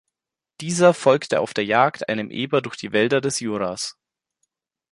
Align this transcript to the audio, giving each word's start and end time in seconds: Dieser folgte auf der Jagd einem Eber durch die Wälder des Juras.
Dieser 0.61 0.95
folgte 0.95 1.41
auf 1.41 1.53
der 1.53 1.63
Jagd 1.63 2.09
einem 2.09 2.31
Eber 2.31 2.63
durch 2.63 2.75
die 2.75 2.91
Wälder 2.91 3.21
des 3.21 3.39
Juras. 3.39 3.99